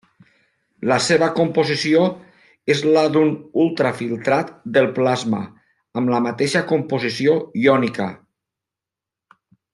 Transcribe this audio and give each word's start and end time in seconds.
La 0.91 0.95
seva 1.07 1.25
composició 1.39 1.99
és 2.75 2.81
la 2.95 3.03
d'un 3.17 3.29
ultrafiltrat 3.65 4.49
del 4.79 4.89
plasma, 4.97 5.43
amb 6.01 6.13
la 6.15 6.23
mateixa 6.29 6.65
composició 6.73 7.37
iònica. 7.67 8.09